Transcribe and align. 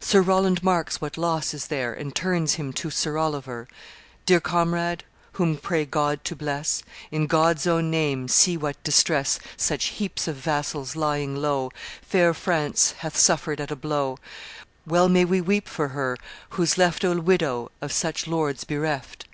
Sir 0.00 0.20
Roland 0.20 0.62
marks 0.62 1.00
what 1.00 1.16
loss 1.16 1.54
is 1.54 1.68
there, 1.68 1.94
And 1.94 2.14
turns 2.14 2.56
him 2.56 2.74
to 2.74 2.90
Sir 2.90 3.16
Oliver 3.16 3.66
'Dear 4.26 4.38
comrade, 4.38 5.02
whom 5.38 5.56
pray 5.56 5.86
God 5.86 6.22
to 6.24 6.36
bless, 6.36 6.82
In 7.10 7.26
God's 7.26 7.66
own 7.66 7.90
name 7.90 8.28
see 8.28 8.58
what 8.58 8.82
distress 8.84 9.38
Such 9.56 9.86
heaps 9.86 10.28
of 10.28 10.36
vassals 10.36 10.94
lying 10.94 11.34
low 11.36 11.70
Fair 12.02 12.34
France 12.34 12.92
hath 12.98 13.16
suffered 13.16 13.62
at 13.62 13.70
a 13.70 13.74
blow 13.74 14.18
Well 14.86 15.08
may 15.08 15.24
we 15.24 15.40
weep 15.40 15.66
for 15.70 15.88
her, 15.88 16.18
who's 16.50 16.76
left 16.76 17.02
A 17.02 17.12
widow, 17.18 17.70
of 17.80 17.92
such 17.92 18.26
lords 18.26 18.64
bereft! 18.64 19.24